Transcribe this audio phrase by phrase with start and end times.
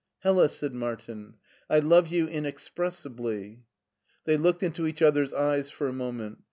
[0.23, 1.35] "Hella," said Martin,
[1.69, 3.65] "I love you inexpressibly."
[4.25, 6.39] They looked into each other's eyes for a moment.